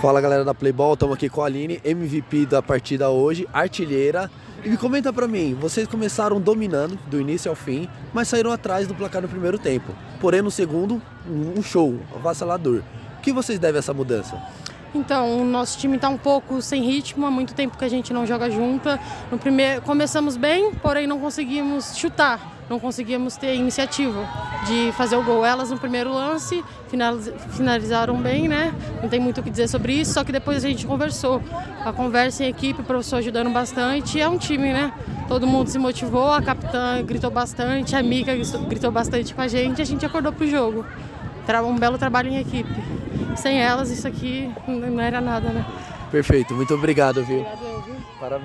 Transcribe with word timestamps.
Fala 0.00 0.18
galera 0.18 0.46
da 0.46 0.54
Playball, 0.54 0.94
estamos 0.94 1.14
aqui 1.14 1.28
com 1.28 1.42
a 1.42 1.44
Aline, 1.44 1.78
MVP 1.84 2.46
da 2.46 2.62
partida 2.62 3.10
hoje, 3.10 3.46
artilheira. 3.52 4.30
E 4.64 4.70
me 4.70 4.78
comenta 4.78 5.12
pra 5.12 5.28
mim, 5.28 5.52
vocês 5.52 5.86
começaram 5.86 6.40
dominando 6.40 6.98
do 7.08 7.20
início 7.20 7.50
ao 7.50 7.54
fim, 7.54 7.86
mas 8.10 8.26
saíram 8.26 8.50
atrás 8.50 8.86
do 8.86 8.94
placar 8.94 9.20
no 9.20 9.28
primeiro 9.28 9.58
tempo. 9.58 9.94
Porém, 10.18 10.40
no 10.40 10.50
segundo, 10.50 11.02
um 11.28 11.62
show, 11.62 12.00
avassalador. 12.16 12.82
O 13.18 13.20
que 13.20 13.30
vocês 13.30 13.58
devem 13.58 13.76
a 13.76 13.80
essa 13.80 13.92
mudança? 13.92 14.42
Então, 14.94 15.42
o 15.42 15.44
nosso 15.44 15.78
time 15.78 15.96
está 15.96 16.08
um 16.08 16.16
pouco 16.16 16.62
sem 16.62 16.82
ritmo, 16.82 17.26
há 17.26 17.30
muito 17.30 17.54
tempo 17.54 17.76
que 17.76 17.84
a 17.84 17.88
gente 17.90 18.10
não 18.10 18.26
joga 18.26 18.50
junta. 18.50 18.98
No 19.30 19.36
primeiro, 19.36 19.82
começamos 19.82 20.34
bem, 20.34 20.72
porém 20.76 21.06
não 21.06 21.20
conseguimos 21.20 21.94
chutar, 21.94 22.40
não 22.70 22.78
conseguimos 22.78 23.36
ter 23.36 23.56
iniciativa 23.56 24.24
de 24.64 24.92
fazer 24.92 25.16
o 25.16 25.24
gol. 25.24 25.44
Elas 25.44 25.70
no 25.70 25.78
primeiro 25.78 26.14
lance 26.14 26.64
finalizaram 27.50 28.16
bem, 28.16 28.46
né? 28.46 28.72
Não 29.02 29.08
tem 29.08 29.18
muito 29.18 29.40
o 29.40 29.42
que 29.42 29.50
dizer 29.50 29.66
sobre 29.66 29.92
isso, 29.94 30.12
só 30.12 30.22
que 30.22 30.30
depois 30.30 30.64
a 30.64 30.68
gente 30.68 30.86
conversou. 30.86 31.42
A 31.84 31.92
conversa 31.92 32.44
em 32.44 32.48
equipe, 32.48 32.80
o 32.80 32.84
professor 32.84 33.16
ajudando 33.16 33.50
bastante, 33.50 34.20
é 34.20 34.28
um 34.28 34.38
time, 34.38 34.72
né? 34.72 34.92
Todo 35.26 35.48
mundo 35.48 35.68
se 35.68 35.80
motivou, 35.80 36.32
a 36.32 36.40
capitã 36.40 37.02
gritou 37.04 37.30
bastante, 37.30 37.96
a 37.96 38.02
Mica 38.04 38.32
gritou 38.68 38.92
bastante 38.92 39.34
com 39.34 39.42
a 39.42 39.48
gente, 39.48 39.82
a 39.82 39.84
gente 39.84 40.06
acordou 40.06 40.32
pro 40.32 40.46
jogo. 40.46 40.86
Um 41.66 41.76
belo 41.76 41.98
trabalho 41.98 42.28
em 42.28 42.38
equipe 42.38 42.72
sem 43.36 43.60
elas 43.60 43.90
isso 43.90 44.06
aqui 44.06 44.48
não 44.68 45.00
era 45.00 45.20
nada, 45.20 45.48
né? 45.48 45.66
Perfeito, 46.12 46.54
muito 46.54 46.72
obrigado, 46.74 47.24
viu? 47.24 47.40
Obrigado. 47.40 48.38